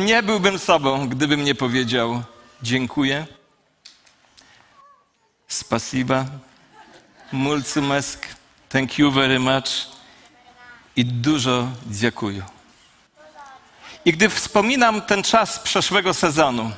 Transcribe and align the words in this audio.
Nie 0.00 0.22
byłbym 0.22 0.58
sobą, 0.58 1.08
gdybym 1.08 1.44
nie 1.44 1.54
powiedział 1.54 2.22
dziękuję. 2.62 3.26
Spasiba. 5.48 6.24
Mulțumesc. 7.32 8.18
Thank 8.68 8.98
you 8.98 9.10
very 9.10 9.38
much. 9.38 9.68
I 10.96 11.04
dużo 11.04 11.68
dziękuję. 11.86 12.42
I 14.04 14.12
gdy 14.12 14.28
wspominam 14.28 15.02
ten 15.02 15.22
czas 15.22 15.58
przeszłego 15.58 16.14
sezonu, 16.14 16.70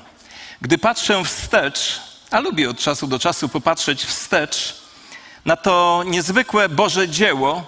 gdy 0.60 0.78
patrzę 0.78 1.24
wstecz, 1.24 2.00
a 2.30 2.40
lubię 2.40 2.70
od 2.70 2.78
czasu 2.78 3.06
do 3.06 3.18
czasu 3.18 3.48
popatrzeć 3.48 4.04
wstecz 4.04 4.86
na 5.44 5.56
to 5.56 6.02
niezwykłe 6.06 6.68
Boże 6.68 7.08
dzieło, 7.08 7.62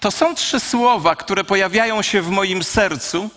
to 0.00 0.10
są 0.10 0.34
trzy 0.34 0.60
słowa, 0.60 1.16
które 1.16 1.44
pojawiają 1.44 2.02
się 2.02 2.22
w 2.22 2.30
moim 2.30 2.64
sercu. 2.64 3.30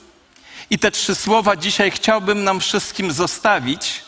I 0.70 0.80
te 0.80 0.92
trzy 0.92 1.16
słowa 1.16 1.56
dzisiaj 1.56 1.92
chciałbym 1.92 2.44
nam 2.44 2.60
wszystkim 2.60 3.12
zostawić 3.12 4.04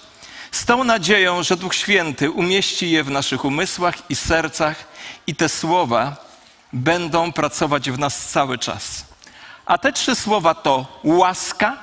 z 0.51 0.65
tą 0.65 0.83
nadzieją, 0.83 1.43
że 1.43 1.57
Duch 1.57 1.75
Święty 1.75 2.31
umieści 2.31 2.91
je 2.91 3.03
w 3.03 3.11
naszych 3.11 3.45
umysłach 3.45 3.95
i 4.09 4.15
sercach, 4.15 4.87
i 5.27 5.35
te 5.35 5.49
słowa 5.49 6.15
będą 6.73 7.31
pracować 7.31 7.91
w 7.91 7.99
nas 7.99 8.27
cały 8.27 8.57
czas. 8.57 9.05
A 9.65 9.77
te 9.77 9.93
trzy 9.93 10.15
słowa 10.15 10.53
to 10.53 10.99
łaska, 11.03 11.77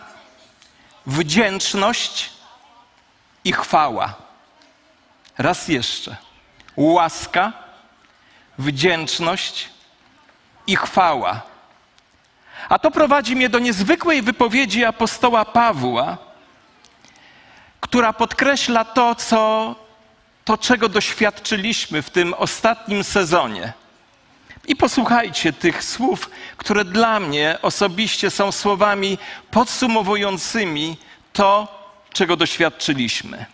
wdzięczność 1.07 2.31
i 3.45 3.53
chwała. 3.53 4.15
Raz 5.39 5.69
jeszcze. 5.69 6.17
Łaska, 6.77 7.53
wdzięczność 8.59 9.69
i 10.67 10.77
chwała. 10.77 11.56
A 12.69 12.79
to 12.79 12.91
prowadzi 12.91 13.37
mnie 13.37 13.49
do 13.49 13.59
niezwykłej 13.59 14.23
wypowiedzi 14.23 14.85
apostoła 14.85 15.45
Pawła, 15.45 16.19
która 17.81 18.13
podkreśla 18.13 18.85
to, 18.85 19.15
co, 19.15 19.75
to, 20.45 20.59
czego 20.59 20.89
doświadczyliśmy 20.89 22.03
w 22.03 22.11
tym 22.11 22.35
ostatnim 22.35 23.05
sezonie. 23.05 23.73
I 24.69 24.77
posłuchajcie 24.77 25.53
tych 25.53 25.85
słów, 25.85 26.31
które 26.57 26.85
dla 26.85 27.21
mnie 27.21 27.59
osobiście 27.63 28.31
są 28.31 28.53
słowami 28.53 29.19
podsumowującymi 29.51 30.97
to, 31.33 31.69
czego 32.13 32.37
doświadczyliśmy. 32.37 33.47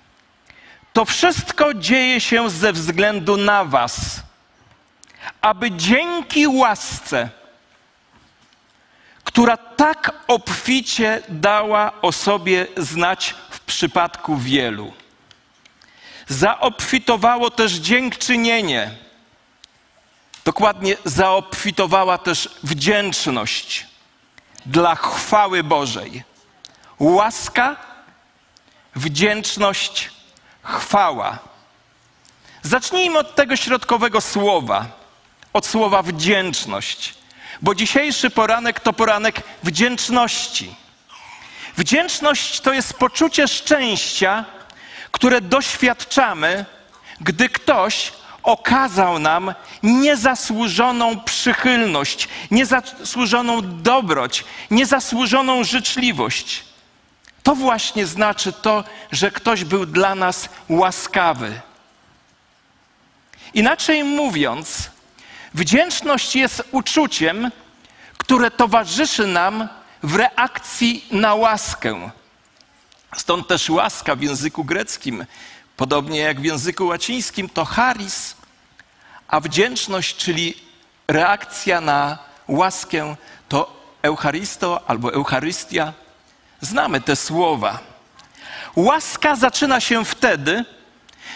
To 0.92 1.04
wszystko 1.04 1.74
dzieje 1.74 2.20
się 2.20 2.50
ze 2.50 2.72
względu 2.72 3.36
na 3.36 3.64
Was, 3.64 4.22
aby 5.40 5.70
dzięki 5.70 6.46
łasce, 6.46 7.28
która 9.32 9.56
tak 9.56 10.12
obficie 10.28 11.22
dała 11.28 11.92
o 12.02 12.12
sobie 12.12 12.66
znać 12.76 13.34
w 13.50 13.60
przypadku 13.60 14.36
wielu, 14.36 14.92
zaobfitowało 16.28 17.50
też 17.50 17.72
dziękczynienie 17.72 18.90
Dokładnie 20.44 20.96
zaobfitowała 21.04 22.18
też 22.18 22.48
wdzięczność 22.62 23.86
dla 24.66 24.94
chwały 24.94 25.64
Bożej. 25.64 26.24
Łaska, 26.98 27.76
wdzięczność, 28.96 30.10
chwała. 30.62 31.38
Zacznijmy 32.62 33.18
od 33.18 33.34
tego 33.34 33.56
środkowego 33.56 34.20
słowa, 34.20 34.86
od 35.52 35.66
słowa 35.66 36.02
wdzięczność, 36.02 37.14
bo 37.62 37.74
dzisiejszy 37.74 38.30
poranek 38.30 38.80
to 38.80 38.92
poranek 38.92 39.42
wdzięczności. 39.62 40.74
Wdzięczność 41.76 42.60
to 42.60 42.72
jest 42.72 42.94
poczucie 42.94 43.48
szczęścia, 43.48 44.44
które 45.10 45.40
doświadczamy, 45.40 46.64
gdy 47.20 47.48
ktoś 47.48 48.12
okazał 48.42 49.18
nam 49.18 49.54
niezasłużoną 49.82 51.20
przychylność, 51.20 52.28
niezasłużoną 52.50 53.82
dobroć, 53.82 54.44
niezasłużoną 54.70 55.64
życzliwość. 55.64 56.64
To 57.42 57.54
właśnie 57.54 58.06
znaczy 58.06 58.52
to, 58.52 58.84
że 59.12 59.30
ktoś 59.30 59.64
był 59.64 59.86
dla 59.86 60.14
nas 60.14 60.48
łaskawy. 60.68 61.60
Inaczej 63.54 64.04
mówiąc, 64.04 64.90
wdzięczność 65.54 66.36
jest 66.36 66.62
uczuciem, 66.72 67.50
które 68.18 68.50
towarzyszy 68.50 69.26
nam 69.26 69.68
w 70.02 70.14
reakcji 70.14 71.04
na 71.10 71.34
łaskę. 71.34 72.10
Stąd 73.16 73.48
też 73.48 73.70
łaska 73.70 74.16
w 74.16 74.22
języku 74.22 74.64
greckim 74.64 75.26
Podobnie 75.76 76.18
jak 76.18 76.40
w 76.40 76.44
języku 76.44 76.86
łacińskim 76.86 77.48
to 77.48 77.64
charis, 77.64 78.36
a 79.28 79.40
wdzięczność, 79.40 80.16
czyli 80.16 80.54
reakcja 81.08 81.80
na 81.80 82.18
łaskę, 82.48 83.16
to 83.48 83.82
Eucharisto 84.02 84.80
albo 84.86 85.12
Eucharystia. 85.12 85.92
Znamy 86.60 87.00
te 87.00 87.16
słowa. 87.16 87.78
Łaska 88.76 89.36
zaczyna 89.36 89.80
się 89.80 90.04
wtedy, 90.04 90.64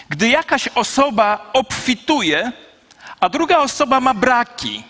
gdy 0.09 0.29
jakaś 0.29 0.67
osoba 0.67 1.49
obfituje, 1.53 2.51
a 3.19 3.29
druga 3.29 3.57
osoba 3.59 3.99
ma 3.99 4.13
braki. 4.13 4.83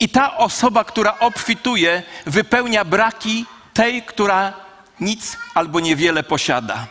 I 0.00 0.08
ta 0.08 0.36
osoba, 0.36 0.84
która 0.84 1.18
obfituje, 1.18 2.02
wypełnia 2.26 2.84
braki 2.84 3.46
tej, 3.74 4.02
która 4.02 4.52
nic 5.00 5.36
albo 5.54 5.80
niewiele 5.80 6.22
posiada. 6.22 6.86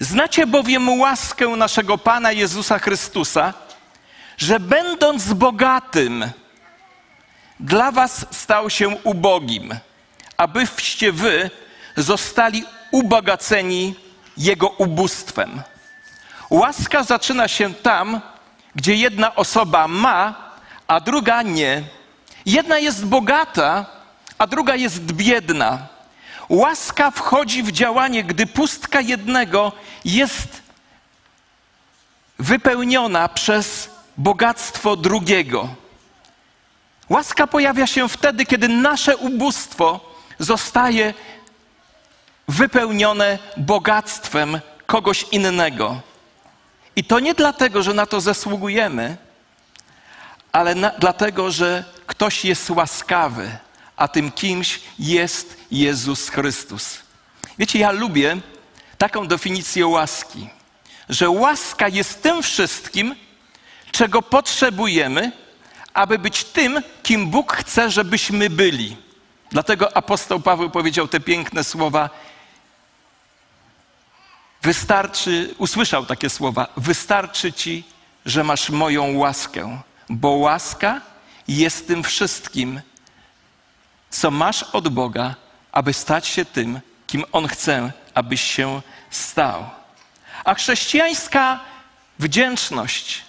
Znacie 0.00 0.46
bowiem 0.46 1.00
łaskę 1.00 1.48
naszego 1.48 1.98
Pana 1.98 2.32
Jezusa 2.32 2.78
Chrystusa, 2.78 3.54
że 4.36 4.60
będąc 4.60 5.32
bogatym, 5.32 6.30
dla 7.60 7.92
was 7.92 8.26
stał 8.30 8.70
się 8.70 8.88
ubogim, 8.88 9.74
abyście 10.36 11.12
wy 11.12 11.50
zostali 11.96 12.64
ubogaceni 12.90 13.94
Jego 14.36 14.68
ubóstwem. 14.68 15.62
Łaska 16.50 17.02
zaczyna 17.02 17.48
się 17.48 17.74
tam, 17.74 18.20
gdzie 18.74 18.94
jedna 18.94 19.34
osoba 19.34 19.88
ma, 19.88 20.34
a 20.86 21.00
druga 21.00 21.42
nie. 21.42 21.82
Jedna 22.46 22.78
jest 22.78 23.06
bogata, 23.06 23.86
a 24.38 24.46
druga 24.46 24.76
jest 24.76 25.00
biedna. 25.00 25.86
Łaska 26.48 27.10
wchodzi 27.10 27.62
w 27.62 27.72
działanie, 27.72 28.24
gdy 28.24 28.46
pustka 28.46 29.00
jednego 29.00 29.72
jest 30.04 30.62
wypełniona 32.38 33.28
przez 33.28 33.90
bogactwo 34.16 34.96
drugiego. 34.96 35.68
Łaska 37.08 37.46
pojawia 37.46 37.86
się 37.86 38.08
wtedy, 38.08 38.46
kiedy 38.46 38.68
nasze 38.68 39.16
ubóstwo 39.16 40.14
zostaje 40.38 41.14
wypełnione 42.48 43.38
bogactwem 43.56 44.60
kogoś 44.86 45.26
innego. 45.32 46.00
I 47.00 47.04
to 47.04 47.20
nie 47.20 47.34
dlatego, 47.34 47.82
że 47.82 47.94
na 47.94 48.06
to 48.06 48.20
zasługujemy, 48.20 49.16
ale 50.52 50.74
na, 50.74 50.90
dlatego, 50.98 51.50
że 51.50 51.84
ktoś 52.06 52.44
jest 52.44 52.70
łaskawy, 52.70 53.50
a 53.96 54.08
tym 54.08 54.32
kimś 54.32 54.80
jest 54.98 55.56
Jezus 55.70 56.28
Chrystus. 56.28 56.98
Wiecie, 57.58 57.78
ja 57.78 57.90
lubię 57.90 58.36
taką 58.98 59.26
definicję 59.26 59.86
łaski, 59.86 60.48
że 61.08 61.30
łaska 61.30 61.88
jest 61.88 62.22
tym 62.22 62.42
wszystkim, 62.42 63.16
czego 63.92 64.22
potrzebujemy, 64.22 65.32
aby 65.94 66.18
być 66.18 66.44
tym, 66.44 66.82
kim 67.02 67.30
Bóg 67.30 67.52
chce, 67.52 67.90
żebyśmy 67.90 68.50
byli. 68.50 68.96
Dlatego 69.50 69.96
apostoł 69.96 70.40
Paweł 70.40 70.70
powiedział 70.70 71.08
te 71.08 71.20
piękne 71.20 71.64
słowa. 71.64 72.10
Wystarczy, 74.62 75.54
usłyszał 75.58 76.06
takie 76.06 76.30
słowa: 76.30 76.66
Wystarczy 76.76 77.52
ci, 77.52 77.84
że 78.26 78.44
masz 78.44 78.70
moją 78.70 79.16
łaskę, 79.16 79.82
bo 80.08 80.28
łaska 80.28 81.00
jest 81.48 81.86
tym 81.86 82.02
wszystkim, 82.02 82.80
co 84.10 84.30
masz 84.30 84.62
od 84.62 84.88
Boga, 84.88 85.34
aby 85.72 85.92
stać 85.92 86.26
się 86.26 86.44
tym, 86.44 86.80
kim 87.06 87.24
On 87.32 87.48
chce, 87.48 87.92
abyś 88.14 88.40
się 88.40 88.80
stał. 89.10 89.70
A 90.44 90.54
chrześcijańska 90.54 91.60
wdzięczność 92.18 93.22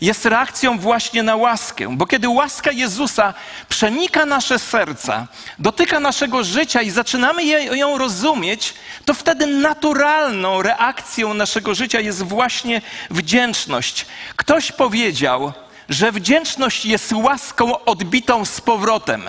jest 0.00 0.26
reakcją 0.26 0.78
właśnie 0.78 1.22
na 1.22 1.36
łaskę, 1.36 1.96
bo 1.96 2.06
kiedy 2.06 2.28
łaska 2.28 2.72
Jezusa 2.72 3.34
przenika 3.68 4.26
nasze 4.26 4.58
serca, 4.58 5.26
dotyka 5.58 6.00
naszego 6.00 6.44
życia 6.44 6.82
i 6.82 6.90
zaczynamy 6.90 7.44
ją 7.76 7.98
rozumieć, 7.98 8.74
to 9.04 9.14
wtedy 9.14 9.46
naturalną 9.46 10.62
reakcją 10.62 11.34
naszego 11.34 11.74
życia 11.74 12.00
jest 12.00 12.22
właśnie 12.22 12.82
wdzięczność. 13.10 14.06
Ktoś 14.36 14.72
powiedział, 14.72 15.52
że 15.88 16.12
wdzięczność 16.12 16.84
jest 16.84 17.12
łaską 17.12 17.84
odbitą 17.84 18.44
z 18.44 18.60
powrotem. 18.60 19.22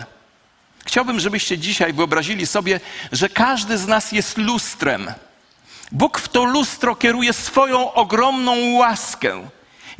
Chciałbym, 0.86 1.20
żebyście 1.20 1.58
dzisiaj 1.58 1.94
wyobrazili 1.94 2.48
sobie, 2.48 2.80
że 3.12 3.30
każdy 3.30 3.78
z 3.78 3.88
nas 3.88 4.12
jest 4.12 4.38
lustrem. 4.38 5.14
Bóg 5.92 6.20
w 6.20 6.30
to 6.30 6.44
lustro 6.44 6.96
kieruje 6.96 7.34
swoją 7.34 7.94
ogromną 7.94 8.74
łaskę, 8.74 9.50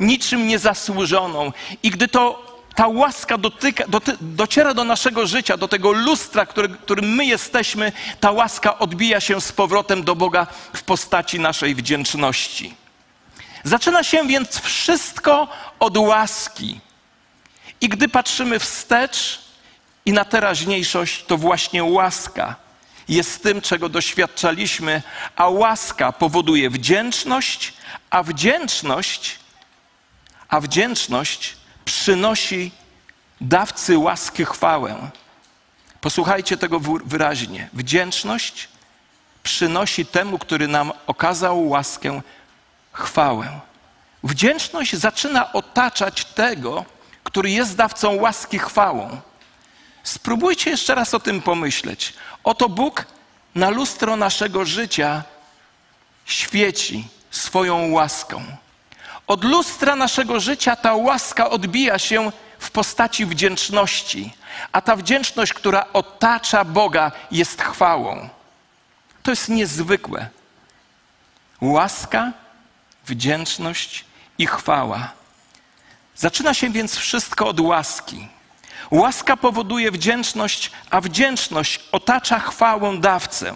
niczym 0.00 0.46
niezasłużoną. 0.46 1.52
I 1.82 1.90
gdy 1.90 2.08
to 2.08 2.50
ta 2.74 2.86
łaska 2.86 3.38
dotyka, 3.38 3.84
doty, 3.88 4.16
dociera 4.20 4.74
do 4.74 4.84
naszego 4.84 5.26
życia, 5.26 5.56
do 5.56 5.68
tego 5.68 5.92
lustra, 5.92 6.46
który, 6.46 6.68
którym 6.68 7.14
my 7.14 7.24
jesteśmy, 7.24 7.92
ta 8.20 8.30
łaska 8.30 8.78
odbija 8.78 9.20
się 9.20 9.40
z 9.40 9.52
powrotem 9.52 10.04
do 10.04 10.16
Boga 10.16 10.46
w 10.74 10.82
postaci 10.82 11.40
naszej 11.40 11.74
wdzięczności. 11.74 12.74
Zaczyna 13.64 14.02
się 14.02 14.26
więc 14.26 14.60
wszystko 14.60 15.48
od 15.80 15.96
łaski. 15.96 16.80
I 17.80 17.88
gdy 17.88 18.08
patrzymy 18.08 18.58
wstecz 18.58 19.40
i 20.06 20.12
na 20.12 20.24
teraźniejszość, 20.24 21.24
to 21.24 21.36
właśnie 21.36 21.84
łaska 21.84 22.56
jest 23.08 23.42
tym, 23.42 23.60
czego 23.60 23.88
doświadczaliśmy, 23.88 25.02
a 25.36 25.48
łaska 25.48 26.12
powoduje 26.12 26.70
wdzięczność, 26.70 27.72
a 28.10 28.22
wdzięczność, 28.22 29.38
a 30.50 30.60
wdzięczność 30.60 31.56
przynosi 31.84 32.72
dawcy 33.40 33.98
łaski 33.98 34.44
chwałę. 34.44 35.10
Posłuchajcie 36.00 36.56
tego 36.56 36.80
wyraźnie. 37.04 37.68
Wdzięczność 37.72 38.68
przynosi 39.42 40.06
temu, 40.06 40.38
który 40.38 40.68
nam 40.68 40.92
okazał 41.06 41.68
łaskę, 41.68 42.20
chwałę. 42.92 43.60
Wdzięczność 44.24 44.96
zaczyna 44.96 45.52
otaczać 45.52 46.24
tego, 46.24 46.84
który 47.24 47.50
jest 47.50 47.76
dawcą 47.76 48.14
łaski 48.14 48.58
chwałą. 48.58 49.20
Spróbujcie 50.02 50.70
jeszcze 50.70 50.94
raz 50.94 51.14
o 51.14 51.20
tym 51.20 51.42
pomyśleć. 51.42 52.14
Oto 52.44 52.68
Bóg 52.68 53.06
na 53.54 53.70
lustro 53.70 54.16
naszego 54.16 54.64
życia 54.64 55.22
świeci 56.24 57.08
swoją 57.30 57.90
łaską. 57.90 58.42
Od 59.30 59.44
lustra 59.44 59.96
naszego 59.96 60.40
życia 60.40 60.76
ta 60.76 60.94
łaska 60.94 61.50
odbija 61.50 61.98
się 61.98 62.32
w 62.58 62.70
postaci 62.70 63.26
wdzięczności, 63.26 64.32
a 64.72 64.80
ta 64.80 64.96
wdzięczność, 64.96 65.52
która 65.52 65.84
otacza 65.92 66.64
Boga, 66.64 67.12
jest 67.30 67.62
chwałą. 67.62 68.28
To 69.22 69.30
jest 69.30 69.48
niezwykłe. 69.48 70.28
Łaska, 71.60 72.32
wdzięczność 73.06 74.04
i 74.38 74.46
chwała. 74.46 75.12
Zaczyna 76.16 76.54
się 76.54 76.70
więc 76.70 76.96
wszystko 76.96 77.48
od 77.48 77.60
łaski. 77.60 78.28
Łaska 78.90 79.36
powoduje 79.36 79.90
wdzięczność, 79.90 80.70
a 80.90 81.00
wdzięczność 81.00 81.80
otacza 81.92 82.38
chwałę 82.38 82.98
dawcę. 82.98 83.54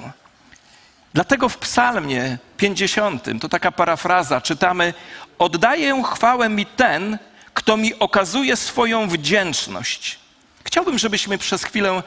Dlatego 1.15 1.49
w 1.49 1.59
Psalmie 1.59 2.39
50, 2.57 3.25
to 3.41 3.49
taka 3.49 3.73
parafraza, 3.73 4.41
czytamy: 4.41 4.95
Oddaję 5.39 6.03
chwałę 6.03 6.49
mi 6.49 6.67
ten, 6.67 7.19
kto 7.55 7.77
mi 7.77 7.99
okazuje 7.99 8.57
swoją 8.57 9.09
wdzięczność. 9.09 10.19
Chciałbym, 10.65 10.99
żebyśmy 10.99 11.39
przez 11.39 11.65
chwilę 11.65 12.03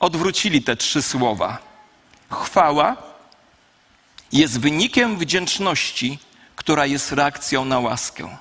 odwrócili 0.00 0.62
te 0.62 0.76
trzy 0.76 1.02
słowa. 1.02 1.58
Chwała 2.30 2.96
jest 4.32 4.60
wynikiem 4.60 5.18
wdzięczności, 5.18 6.18
która 6.56 6.86
jest 6.86 7.12
reakcją 7.12 7.64
na 7.64 7.78
łaskę. 7.78 8.36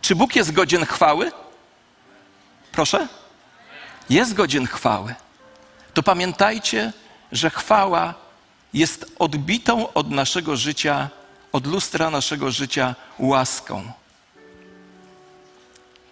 Czy 0.00 0.16
Bóg 0.16 0.36
jest 0.36 0.52
godzien 0.52 0.86
chwały? 0.86 1.32
Proszę? 2.72 3.08
Jest 4.10 4.34
godzien 4.34 4.66
chwały. 4.66 5.14
To 5.94 6.02
pamiętajcie, 6.02 6.92
że 7.32 7.50
chwała 7.50 8.14
jest 8.74 9.12
odbitą 9.18 9.92
od 9.92 10.10
naszego 10.10 10.56
życia, 10.56 11.08
od 11.52 11.66
lustra 11.66 12.10
naszego 12.10 12.50
życia 12.50 12.94
łaską. 13.18 13.92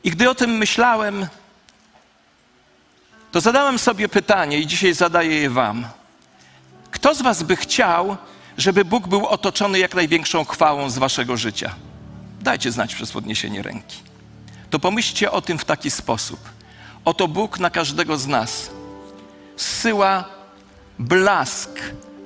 I 0.04 0.10
gdy 0.10 0.30
o 0.30 0.34
tym 0.34 0.50
myślałem, 0.50 1.26
to 3.32 3.40
zadałem 3.40 3.78
sobie 3.78 4.08
pytanie 4.08 4.58
i 4.58 4.66
dzisiaj 4.66 4.94
zadaję 4.94 5.40
je 5.40 5.50
Wam. 5.50 5.86
Kto 6.90 7.14
z 7.14 7.22
Was 7.22 7.42
by 7.42 7.56
chciał, 7.56 8.16
żeby 8.58 8.84
Bóg 8.84 9.08
był 9.08 9.26
otoczony 9.26 9.78
jak 9.78 9.94
największą 9.94 10.44
chwałą 10.44 10.90
z 10.90 10.98
Waszego 10.98 11.36
życia? 11.36 11.74
Dajcie 12.40 12.72
znać 12.72 12.94
przez 12.94 13.12
podniesienie 13.12 13.62
ręki. 13.62 13.96
To 14.70 14.78
pomyślcie 14.78 15.30
o 15.30 15.42
tym 15.42 15.58
w 15.58 15.64
taki 15.64 15.90
sposób. 15.90 16.40
Oto 17.04 17.28
Bóg 17.28 17.58
na 17.58 17.70
każdego 17.70 18.18
z 18.18 18.26
nas 18.26 18.70
zsyła 19.56 20.24
blask, 20.98 21.70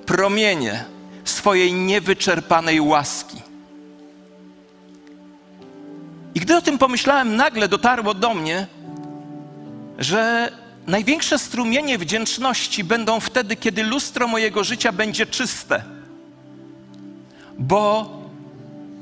promienie 0.06 0.84
swojej 1.24 1.72
niewyczerpanej 1.72 2.80
łaski. 2.80 3.42
I 6.34 6.40
gdy 6.40 6.56
o 6.56 6.62
tym 6.62 6.78
pomyślałem, 6.78 7.36
nagle 7.36 7.68
dotarło 7.68 8.14
do 8.14 8.34
mnie, 8.34 8.66
że 9.98 10.52
największe 10.86 11.38
strumienie 11.38 11.98
wdzięczności 11.98 12.84
będą 12.84 13.20
wtedy, 13.20 13.56
kiedy 13.56 13.82
lustro 13.82 14.28
mojego 14.28 14.64
życia 14.64 14.92
będzie 14.92 15.26
czyste. 15.26 15.84
Bo 17.58 18.10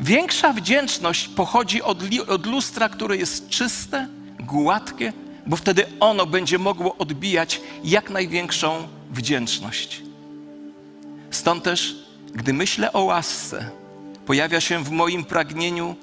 większa 0.01 0.53
wdzięczność 0.53 1.29
pochodzi 1.29 1.83
od, 1.83 1.99
od 2.29 2.47
lustra, 2.47 2.89
które 2.89 3.17
jest 3.17 3.49
czyste, 3.49 4.09
gładkie, 4.41 5.13
bo 5.47 5.57
wtedy 5.57 5.87
ono 6.01 6.27
będzie 6.27 6.59
mogło 6.59 6.97
odbijać 6.97 7.61
jak 7.85 8.11
największą 8.11 8.89
wdzięczność. 9.11 10.03
Stąd 11.31 11.65
też, 11.65 11.97
gdy 12.35 12.53
myślę 12.53 12.93
o 12.93 13.03
łasce, 13.05 13.71
pojawia 14.27 14.61
się 14.61 14.85
w 14.85 14.91
moim 14.91 15.25
pragnieniu 15.25 15.97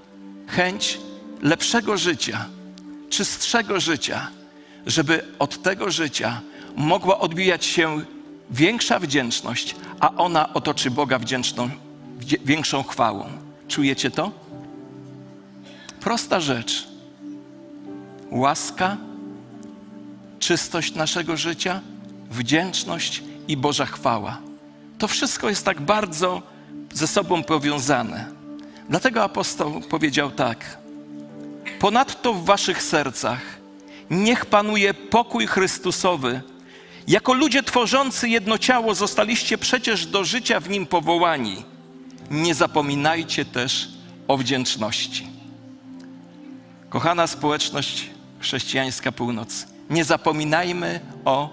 chęć 0.48 1.00
lepszego 1.42 1.98
życia, 1.98 2.46
czystszego 3.10 3.80
życia, 3.80 4.28
żeby 4.86 5.26
od 5.40 5.62
tego 5.62 5.92
życia 5.92 6.42
mogła 6.76 7.20
odbijać 7.20 7.66
się 7.66 8.02
większa 8.52 9.00
wdzięczność, 9.00 9.76
a 10.00 10.16
ona 10.16 10.54
otoczy 10.54 10.92
Boga 10.92 11.20
wdzięczną, 11.20 11.70
większą 12.46 12.84
chwałą. 12.84 13.26
Czujecie 13.68 14.12
to? 14.12 14.32
Prosta 16.00 16.40
rzecz. 16.40 16.88
Łaska, 18.32 18.98
czystość 20.40 20.96
naszego 20.96 21.38
życia, 21.38 21.82
wdzięczność 22.32 23.24
i 23.48 23.58
Boża 23.58 23.86
chwała. 23.86 24.49
To 25.00 25.08
wszystko 25.08 25.50
jest 25.50 25.66
tak 25.66 25.82
bardzo 25.82 26.42
ze 26.94 27.08
sobą 27.08 27.44
powiązane. 27.44 28.26
Dlatego 28.90 29.24
apostoł 29.24 29.82
powiedział 29.82 30.32
tak: 30.32 30.78
Ponadto 31.80 32.34
w 32.34 32.46
waszych 32.46 32.84
sercach 32.84 33.42
niech 34.10 34.46
panuje 34.46 34.94
pokój 34.94 35.48
Chrystusowy. 35.48 36.42
Jako 37.08 37.34
ludzie 37.34 37.64
tworzący 37.64 38.30
jedno 38.30 38.58
ciało 38.58 38.96
zostaliście 38.96 39.58
przecież 39.58 40.06
do 40.06 40.24
życia 40.24 40.60
w 40.60 40.70
nim 40.70 40.86
powołani. 40.86 41.66
Nie 42.32 42.56
zapominajcie 42.56 43.46
też 43.46 43.90
o 44.28 44.38
wdzięczności. 44.38 45.28
Kochana 46.90 47.28
społeczność 47.28 48.10
chrześcijańska 48.40 49.12
północ, 49.12 49.68
nie 49.90 50.04
zapominajmy 50.04 51.00
o 51.26 51.50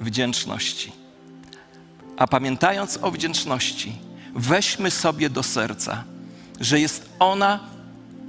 wdzięczności. 0.00 0.99
A 2.20 2.26
pamiętając 2.26 2.98
o 3.02 3.10
wdzięczności, 3.10 3.92
weźmy 4.34 4.90
sobie 4.90 5.30
do 5.30 5.42
serca, 5.42 6.04
że 6.60 6.80
jest 6.80 7.08
ona 7.18 7.60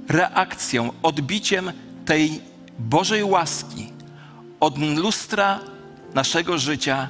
reakcją, 0.08 0.90
odbiciem 1.02 1.72
tej 2.04 2.40
Bożej 2.78 3.24
łaski 3.24 3.92
od 4.60 4.78
lustra 4.78 5.60
naszego 6.14 6.58
życia, 6.58 7.08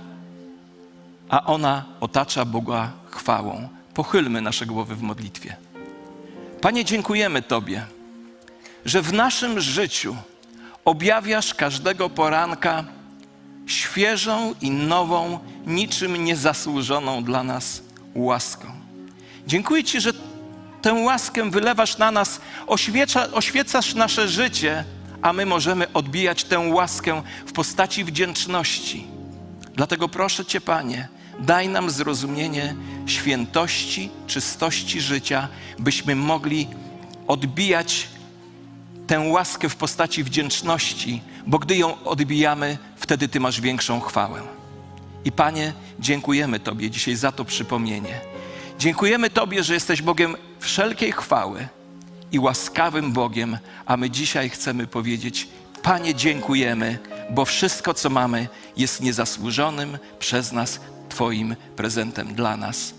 a 1.29 1.47
ona 1.47 1.85
otacza 2.01 2.45
Boga 2.45 2.93
chwałą. 3.11 3.69
Pochylmy 3.95 4.41
nasze 4.41 4.67
głowy 4.67 4.95
w 4.95 5.03
modlitwie. 5.03 5.57
Panie, 6.61 6.85
dziękujemy 6.85 7.43
Tobie, 7.43 7.87
że 8.85 9.03
w 9.03 9.13
naszym 9.13 9.61
życiu 9.61 10.17
objawiasz 10.85 11.55
każdego 11.55 12.11
poranka 12.11 12.85
świeżą 13.67 14.55
i 14.61 14.71
nową, 14.71 15.39
niczym 15.67 16.25
niezasłużoną 16.25 17.25
dla 17.25 17.43
nas 17.43 17.83
łaską. 18.15 18.67
Dziękuję 19.47 19.85
Ci, 19.85 20.01
że 20.01 20.13
tę 20.83 20.93
łaskę 20.93 21.51
wylewasz 21.51 21.99
na 21.99 22.11
nas, 22.11 22.41
oświeca, 22.67 23.33
oświecasz 23.33 23.95
nasze 23.95 24.29
życie, 24.29 24.85
a 25.23 25.33
my 25.33 25.47
możemy 25.47 25.93
odbijać 25.93 26.45
tę 26.45 26.59
łaskę 26.59 27.23
w 27.47 27.53
postaci 27.53 28.05
wdzięczności. 28.05 29.07
Dlatego 29.75 30.09
proszę 30.09 30.45
Cię, 30.45 30.61
Panie, 30.61 31.09
daj 31.39 31.69
nam 31.69 31.91
zrozumienie 31.91 32.75
świętości, 33.07 34.11
czystości 34.27 35.01
życia, 35.01 35.49
byśmy 35.79 36.17
mogli 36.17 36.69
odbijać 37.29 38.09
tę 39.07 39.21
łaskę 39.21 39.69
w 39.69 39.77
postaci 39.77 40.25
wdzięczności, 40.25 41.23
bo 41.47 41.59
gdy 41.59 41.77
ją 41.77 42.05
odbijamy, 42.05 42.79
wtedy 42.97 43.29
Ty 43.29 43.41
masz 43.41 43.61
większą 43.61 44.01
chwałę. 44.01 44.43
I 45.25 45.33
Panie, 45.33 45.73
dziękujemy 46.01 46.61
Tobie 46.61 46.91
dzisiaj 46.91 47.17
za 47.17 47.33
to 47.33 47.45
przypomnienie. 47.45 48.21
Dziękujemy 48.79 49.31
Tobie, 49.31 49.63
że 49.63 49.75
jesteś 49.75 50.03
Bogiem 50.03 50.37
wszelkiej 50.61 51.13
chwały 51.13 51.69
i 52.33 52.39
łaskawym 52.39 53.13
Bogiem, 53.13 53.59
a 53.87 53.97
my 53.97 54.11
dzisiaj 54.11 54.51
chcemy 54.51 54.87
powiedzieć: 54.87 55.49
Panie, 55.83 56.15
dziękujemy, 56.15 56.99
bo 57.31 57.45
wszystko, 57.45 57.95
co 57.95 58.11
mamy, 58.11 58.49
jest 58.77 59.01
niezasłużonym 59.01 59.99
przez 60.19 60.53
nas 60.53 60.81
Twoim 61.09 61.57
prezentem 61.77 62.35
dla 62.35 62.57
nas. 62.57 62.95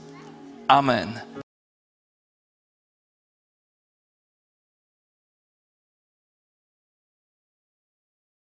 Amen. 0.67 1.32